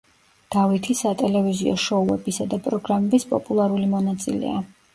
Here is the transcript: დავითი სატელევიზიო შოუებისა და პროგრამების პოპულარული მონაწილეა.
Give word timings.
დავითი 0.53 0.95
სატელევიზიო 1.01 1.75
შოუებისა 1.85 2.49
და 2.55 2.61
პროგრამების 2.71 3.29
პოპულარული 3.37 3.95
მონაწილეა. 3.95 4.67